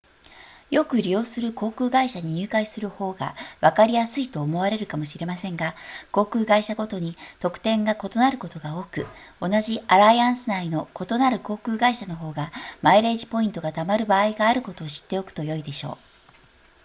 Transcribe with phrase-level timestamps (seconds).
[0.71, 5.75] よく利用する航空会社に入会する方がわかりやすいと思われるかもしれませんが
[6.11, 9.05] 航空会社ごとに特典が異なることが多く
[9.39, 12.51] 同じアライアンス内の異なる航空会社の方が
[12.81, 15.97] マイレージポイントがたまる場合があることを知っておくとよいでしょう